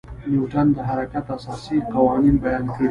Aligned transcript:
نیوټن 0.29 0.67
د 0.75 0.79
حرکت 0.89 1.25
اساسي 1.37 1.77
قوانین 1.93 2.35
بیان 2.43 2.65
کړي. 2.73 2.79